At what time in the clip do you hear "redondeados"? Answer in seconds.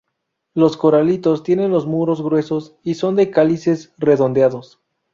3.99-4.79